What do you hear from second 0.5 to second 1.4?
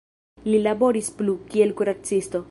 Li laboris plu,